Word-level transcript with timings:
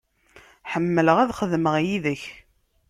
Ḥemmleɣ 0.71 1.17
ad 1.19 1.33
xedmeɣ 1.39 1.75
yid-k. 1.85 2.23